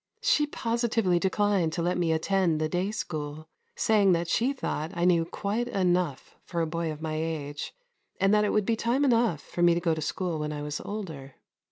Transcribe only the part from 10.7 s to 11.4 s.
older.